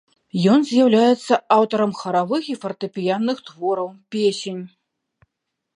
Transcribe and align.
Ён 0.51 0.63
з'яўляецца 0.69 1.33
аўтарам 1.57 1.91
харавых 2.01 2.43
і 2.55 2.59
фартэпіянных 2.65 3.37
твораў, 3.49 3.89
песень. 4.17 4.61